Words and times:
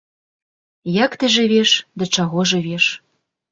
Як 1.05 1.11
ты 1.25 1.29
жывеш, 1.35 1.75
да 1.99 2.11
чаго 2.19 2.49
жывеш? 2.55 2.91